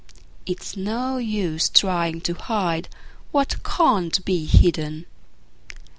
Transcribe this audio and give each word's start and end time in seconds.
It's 0.47 0.75
no 0.75 1.17
use 1.19 1.69
trying 1.69 2.21
to 2.21 2.33
hide 2.33 2.89
what 3.31 3.61
can't 3.63 4.25
be 4.25 4.47
hidden. 4.47 5.05